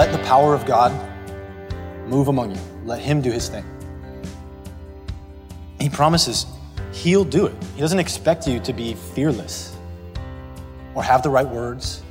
[0.00, 0.92] Let the power of God
[2.08, 2.60] move among you.
[2.86, 3.66] Let Him do His thing.
[5.78, 6.46] He promises
[6.90, 7.54] He'll do it.
[7.74, 9.76] He doesn't expect you to be fearless
[10.94, 12.02] or have the right words.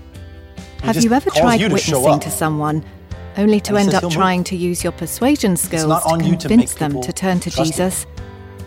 [0.82, 2.86] He Have you ever tried you to witnessing to someone
[3.38, 4.16] only to end up he'll move.
[4.16, 7.66] trying to use your persuasion skills to you to convince them to turn to you.
[7.66, 8.06] Jesus?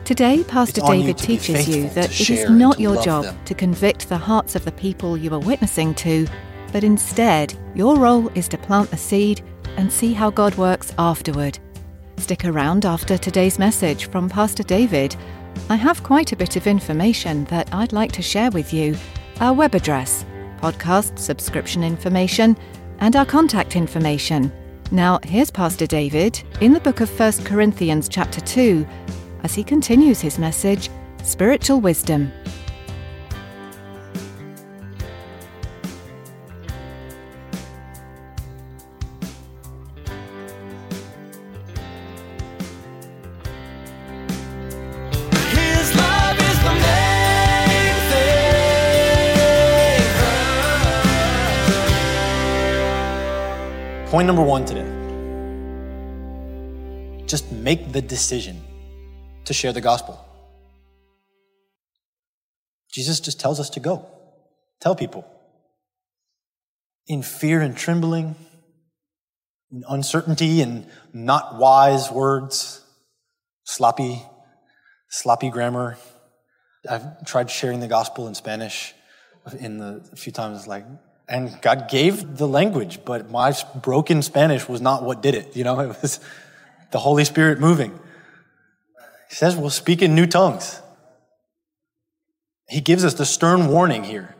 [0.04, 3.38] Today, Pastor you David be teaches you that it is not your job them.
[3.44, 6.26] to convict the hearts of the people you are witnessing to,
[6.72, 9.42] but instead, your role is to plant the seed
[9.76, 11.58] and see how God works afterward.
[12.16, 15.14] Stick around after today's message from Pastor David.
[15.68, 18.96] I have quite a bit of information that I'd like to share with you
[19.40, 20.24] our web address,
[20.60, 22.56] podcast subscription information,
[23.00, 24.52] and our contact information.
[24.90, 28.86] Now, here's Pastor David in the book of 1 Corinthians, chapter 2,
[29.42, 30.90] as he continues his message
[31.22, 32.30] Spiritual Wisdom.
[54.12, 54.84] Point number one today
[57.26, 58.60] just make the decision
[59.46, 60.22] to share the gospel.
[62.92, 64.04] Jesus just tells us to go.
[64.82, 65.24] Tell people.
[67.06, 68.34] In fear and trembling,
[69.70, 72.84] in uncertainty and not wise words,
[73.64, 74.22] sloppy,
[75.08, 75.96] sloppy grammar.
[76.86, 78.92] I've tried sharing the gospel in Spanish
[79.58, 80.84] in the a few times like
[81.32, 85.56] and God gave the language, but my broken Spanish was not what did it.
[85.56, 86.20] You know, it was
[86.90, 87.98] the Holy Spirit moving.
[89.30, 90.80] He says we'll speak in new tongues.
[92.68, 94.34] He gives us the stern warning here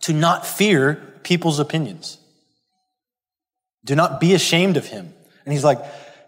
[0.00, 2.18] to not fear people's opinions.
[3.84, 5.12] Do not be ashamed of him.
[5.44, 5.78] And he's like,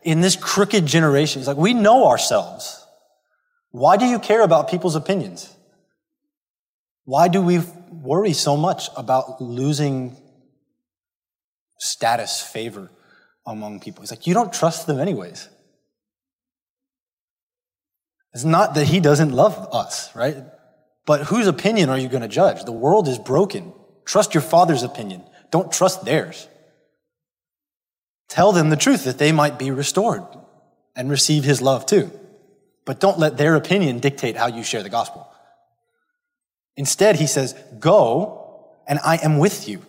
[0.03, 2.85] in this crooked generation, he's like, we know ourselves.
[3.71, 5.55] Why do you care about people's opinions?
[7.09, 10.15] Why do we worry so much about losing
[11.79, 12.91] status, favor
[13.47, 14.03] among people?
[14.03, 15.49] He's like, you don't trust them anyways.
[18.35, 20.37] It's not that he doesn't love us, right?
[21.07, 22.65] But whose opinion are you going to judge?
[22.65, 23.73] The world is broken.
[24.05, 25.23] Trust your father's opinion.
[25.51, 26.47] Don't trust theirs.
[28.29, 30.25] Tell them the truth that they might be restored
[30.95, 32.11] and receive his love too.
[32.85, 35.27] But don't let their opinion dictate how you share the gospel.
[36.79, 39.83] Instead, he says, Go, and I am with you.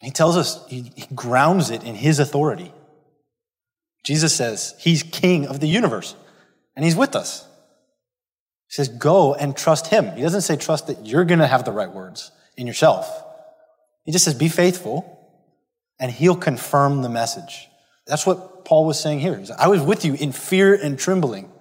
[0.00, 2.74] He tells us, he, he grounds it in his authority.
[4.02, 6.16] Jesus says, He's king of the universe,
[6.74, 7.46] and he's with us.
[8.66, 10.10] He says, Go and trust him.
[10.16, 13.08] He doesn't say trust that you're going to have the right words in yourself.
[14.04, 15.16] He just says, Be faithful,
[16.00, 17.68] and he'll confirm the message.
[18.08, 19.38] That's what Paul was saying here.
[19.38, 21.51] He's like, I was with you in fear and trembling.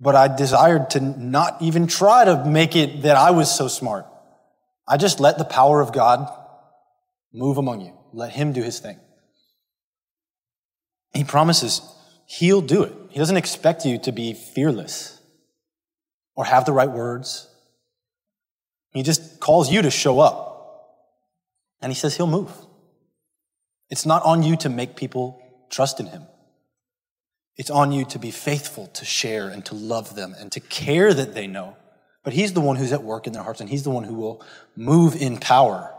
[0.00, 4.06] But I desired to not even try to make it that I was so smart.
[4.88, 6.28] I just let the power of God
[7.32, 7.92] move among you.
[8.12, 8.98] Let him do his thing.
[11.12, 11.82] He promises
[12.26, 12.94] he'll do it.
[13.10, 15.20] He doesn't expect you to be fearless
[16.34, 17.48] or have the right words.
[18.92, 20.48] He just calls you to show up.
[21.82, 22.52] And he says he'll move.
[23.88, 26.22] It's not on you to make people trust in him.
[27.56, 31.12] It's on you to be faithful, to share and to love them and to care
[31.12, 31.76] that they know.
[32.22, 34.14] But he's the one who's at work in their hearts and he's the one who
[34.14, 34.42] will
[34.76, 35.94] move in power.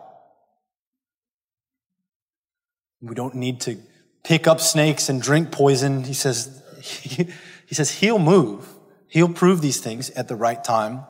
[3.01, 3.77] We don't need to
[4.24, 6.03] pick up snakes and drink poison.
[6.03, 8.68] He says, he says he'll move.
[9.07, 11.04] He'll prove these things at the right time.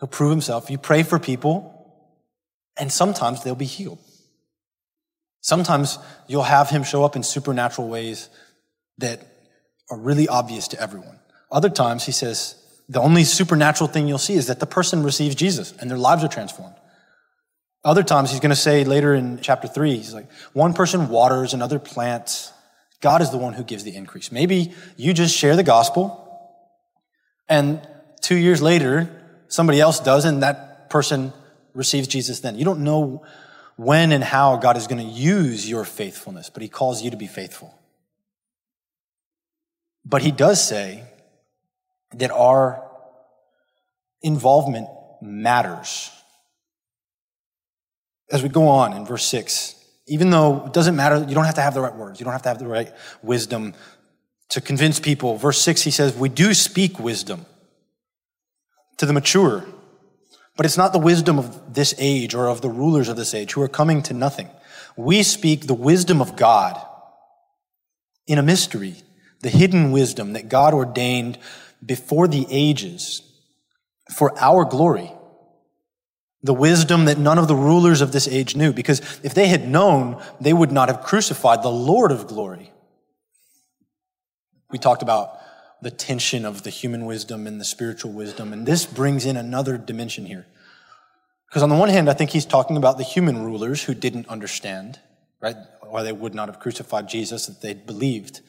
[0.00, 0.70] He'll prove himself.
[0.70, 1.74] You pray for people
[2.78, 3.98] and sometimes they'll be healed.
[5.40, 8.28] Sometimes you'll have him show up in supernatural ways
[8.98, 9.20] that
[9.90, 11.18] are really obvious to everyone.
[11.50, 12.56] Other times he says,
[12.88, 16.24] the only supernatural thing you'll see is that the person receives Jesus and their lives
[16.24, 16.74] are transformed.
[17.84, 21.54] Other times, he's going to say later in chapter three, he's like, one person waters,
[21.54, 22.52] another plants.
[23.00, 24.32] God is the one who gives the increase.
[24.32, 26.24] Maybe you just share the gospel
[27.48, 27.80] and
[28.20, 29.08] two years later,
[29.48, 31.32] somebody else does and that person
[31.72, 32.58] receives Jesus then.
[32.58, 33.24] You don't know
[33.78, 37.16] when and how God is going to use your faithfulness, but he calls you to
[37.16, 37.72] be faithful.
[40.04, 41.04] But he does say
[42.14, 42.84] that our
[44.20, 44.88] involvement
[45.22, 46.10] matters.
[48.32, 49.76] As we go on in verse 6,
[50.08, 52.32] even though it doesn't matter, you don't have to have the right words, you don't
[52.32, 52.92] have to have the right
[53.22, 53.74] wisdom
[54.48, 55.36] to convince people.
[55.36, 57.46] Verse 6, he says, We do speak wisdom
[58.96, 59.64] to the mature,
[60.58, 63.52] but it's not the wisdom of this age or of the rulers of this age
[63.52, 64.50] who are coming to nothing.
[64.96, 66.84] We speak the wisdom of God
[68.26, 68.96] in a mystery,
[69.40, 71.38] the hidden wisdom that God ordained
[71.86, 73.22] before the ages
[74.12, 75.12] for our glory.
[76.42, 79.68] The wisdom that none of the rulers of this age knew, because if they had
[79.68, 82.72] known, they would not have crucified the Lord of glory.
[84.72, 85.38] We talked about
[85.80, 89.78] the tension of the human wisdom and the spiritual wisdom, and this brings in another
[89.78, 90.46] dimension here.
[91.48, 94.28] Because on the one hand, I think he's talking about the human rulers who didn't
[94.28, 94.98] understand,
[95.40, 95.56] right?
[95.82, 98.40] Or they would not have crucified Jesus if they'd believed.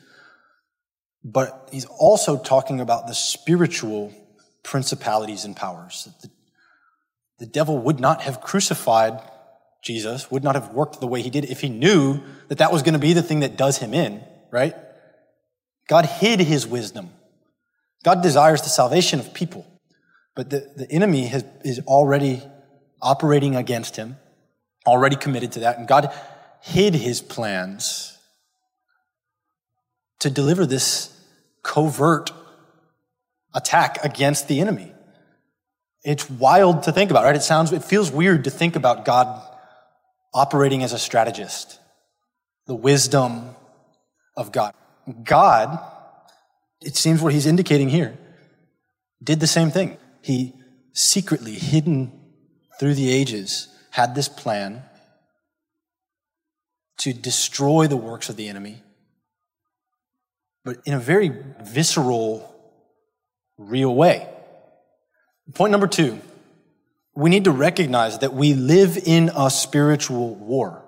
[1.23, 4.13] But he's also talking about the spiritual
[4.63, 6.09] principalities and powers.
[6.21, 6.29] The,
[7.39, 9.21] the devil would not have crucified
[9.81, 12.81] Jesus, would not have worked the way he did if he knew that that was
[12.81, 14.21] going to be the thing that does him in,
[14.51, 14.75] right?
[15.87, 17.11] God hid his wisdom.
[18.03, 19.65] God desires the salvation of people,
[20.35, 22.41] but the, the enemy has, is already
[23.01, 24.17] operating against him,
[24.85, 26.13] already committed to that, and God
[26.61, 28.17] hid his plans
[30.19, 31.15] to deliver this
[31.63, 32.31] covert
[33.53, 34.93] attack against the enemy.
[36.03, 37.35] It's wild to think about, right?
[37.35, 39.41] It sounds, it feels weird to think about God
[40.33, 41.79] operating as a strategist,
[42.67, 43.55] the wisdom
[44.37, 44.73] of God.
[45.23, 45.79] God,
[46.81, 48.17] it seems what he's indicating here,
[49.21, 49.97] did the same thing.
[50.21, 50.53] He
[50.93, 52.11] secretly, hidden
[52.79, 54.83] through the ages, had this plan
[56.99, 58.83] to destroy the works of the enemy,
[60.63, 61.31] but in a very
[61.61, 62.55] visceral,
[63.57, 64.27] real way.
[65.53, 66.19] Point number two
[67.15, 70.85] we need to recognize that we live in a spiritual war.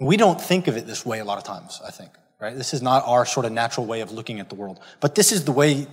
[0.00, 2.10] We don't think of it this way a lot of times, I think,
[2.40, 2.56] right?
[2.56, 4.80] This is not our sort of natural way of looking at the world.
[5.00, 5.86] But this is the way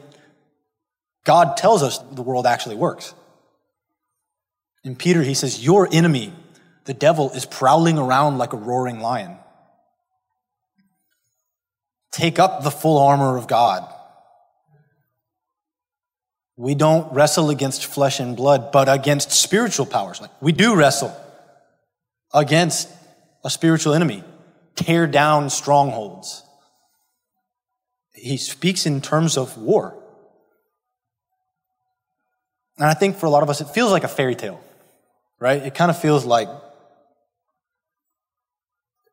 [1.24, 3.14] God tells us the world actually works.
[4.84, 6.32] In Peter, he says, Your enemy,
[6.86, 9.38] the devil, is prowling around like a roaring lion.
[12.12, 13.92] Take up the full armor of God.
[16.56, 20.22] We don't wrestle against flesh and blood, but against spiritual powers.
[20.22, 21.14] Like we do wrestle
[22.34, 22.88] against
[23.44, 24.24] a spiritual enemy,
[24.75, 26.44] tear down strongholds.
[28.13, 30.01] He speaks in terms of war.
[32.77, 34.62] And I think for a lot of us, it feels like a fairy tale,
[35.39, 35.62] right?
[35.62, 36.50] It kind of feels like,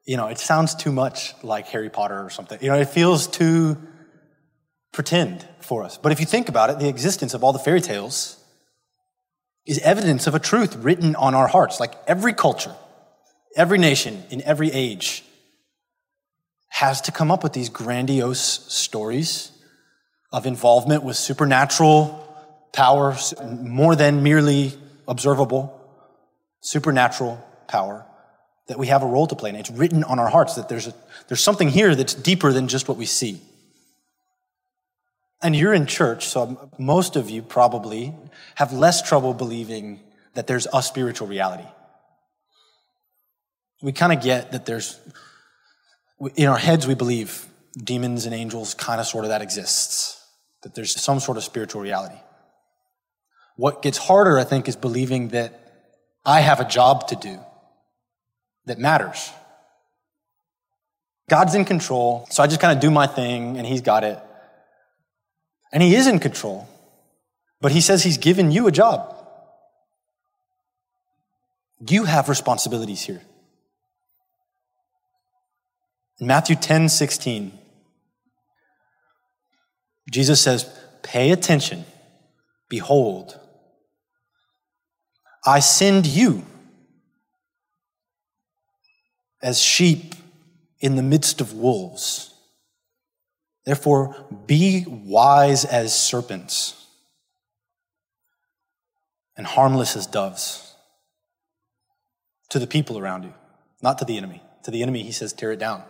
[0.04, 2.58] you know, it sounds too much like Harry Potter or something.
[2.60, 3.76] You know, it feels too
[4.92, 5.96] pretend for us.
[5.96, 8.36] But if you think about it, the existence of all the fairy tales
[9.64, 11.78] is evidence of a truth written on our hearts.
[11.78, 12.74] Like every culture,
[13.54, 15.24] Every nation in every age
[16.72, 19.50] has to come up with these grandiose stories
[20.32, 22.18] of involvement with supernatural
[22.72, 24.72] powers, more than merely
[25.06, 25.78] observable,
[26.60, 28.06] supernatural power,
[28.68, 29.50] that we have a role to play.
[29.50, 30.94] And it's written on our hearts that there's, a,
[31.28, 33.40] there's something here that's deeper than just what we see.
[35.42, 38.14] And you're in church, so most of you probably
[38.54, 40.00] have less trouble believing
[40.34, 41.66] that there's a spiritual reality
[43.82, 44.98] we kind of get that there's,
[46.36, 50.24] in our heads, we believe demons and angels kind of sort of that exists,
[50.62, 52.18] that there's some sort of spiritual reality.
[53.56, 55.58] What gets harder, I think, is believing that
[56.24, 57.40] I have a job to do
[58.66, 59.30] that matters.
[61.28, 64.18] God's in control, so I just kind of do my thing and He's got it.
[65.72, 66.68] And He is in control,
[67.60, 69.16] but He says He's given you a job.
[71.88, 73.22] You have responsibilities here.
[76.22, 77.58] Matthew 10 16,
[80.12, 80.70] Jesus says,
[81.02, 81.84] Pay attention.
[82.68, 83.40] Behold,
[85.44, 86.44] I send you
[89.42, 90.14] as sheep
[90.78, 92.32] in the midst of wolves.
[93.66, 94.14] Therefore,
[94.46, 96.86] be wise as serpents
[99.36, 100.76] and harmless as doves
[102.50, 103.34] to the people around you,
[103.82, 104.40] not to the enemy.
[104.62, 105.82] To the enemy, he says, tear it down.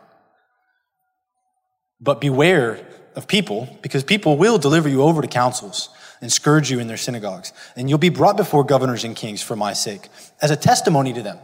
[2.02, 5.88] But beware of people, because people will deliver you over to councils
[6.20, 7.52] and scourge you in their synagogues.
[7.76, 10.08] And you'll be brought before governors and kings for my sake,
[10.40, 11.38] as a testimony to them,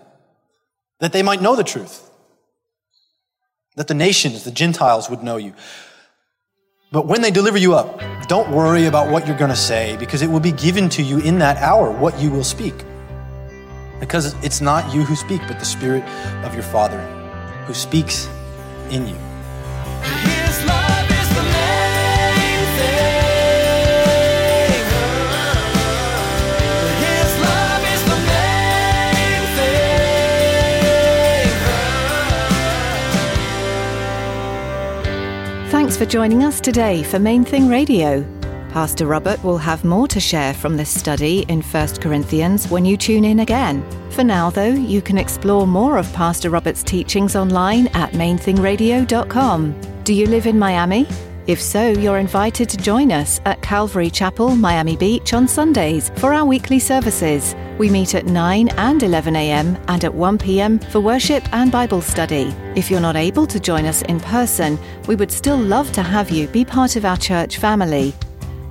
[0.99, 2.11] that they might know the truth,
[3.77, 5.55] that the nations, the Gentiles, would know you.
[6.91, 10.23] But when they deliver you up, don't worry about what you're going to say, because
[10.23, 12.75] it will be given to you in that hour what you will speak.
[14.01, 16.03] Because it's not you who speak, but the Spirit
[16.45, 17.01] of your Father
[17.67, 18.27] who speaks
[18.91, 19.28] in you.
[35.99, 38.23] For joining us today for Main Thing Radio.
[38.71, 42.97] Pastor Robert will have more to share from this study in 1 Corinthians when you
[42.97, 43.85] tune in again.
[44.13, 49.81] For now, though, you can explore more of Pastor Robert's teachings online at mainthingradio.com.
[50.05, 51.05] Do you live in Miami?
[51.49, 56.35] If so, you're invited to join us at Calvary Chapel, Miami Beach on Sundays for
[56.35, 57.57] our weekly services.
[57.79, 59.83] We meet at 9 and 11 a.m.
[59.89, 60.79] and at 1 p.m.
[60.79, 62.55] for worship and Bible study.
[62.77, 66.29] If you're not able to join us in person, we would still love to have
[66.29, 68.13] you be part of our church family.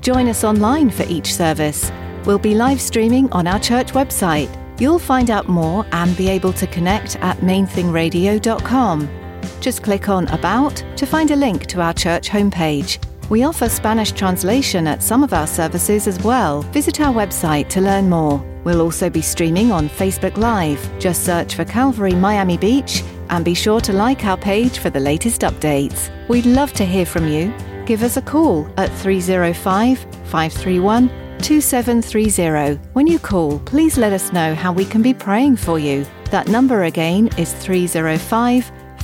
[0.01, 1.91] Join us online for each service.
[2.25, 4.55] We'll be live streaming on our church website.
[4.79, 9.16] You'll find out more and be able to connect at mainthingradio.com.
[9.59, 13.03] Just click on About to find a link to our church homepage.
[13.29, 16.61] We offer Spanish translation at some of our services as well.
[16.71, 18.37] Visit our website to learn more.
[18.63, 20.79] We'll also be streaming on Facebook Live.
[20.99, 24.99] Just search for Calvary Miami Beach and be sure to like our page for the
[24.99, 26.09] latest updates.
[26.29, 27.53] We'd love to hear from you.
[27.85, 32.79] Give us a call at 305 531 2730.
[32.93, 36.05] When you call, please let us know how we can be praying for you.
[36.31, 38.71] That number again is 305